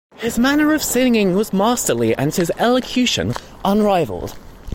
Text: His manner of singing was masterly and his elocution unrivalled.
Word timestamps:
His 0.15 0.39
manner 0.39 0.73
of 0.73 0.81
singing 0.81 1.35
was 1.35 1.53
masterly 1.53 2.15
and 2.15 2.33
his 2.33 2.51
elocution 2.57 3.35
unrivalled. 3.63 4.35